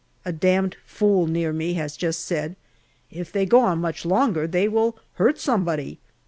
[0.25, 2.55] A damned fool near me has just said,"
[3.11, 5.99] If they go on much longer they will hurt somebody."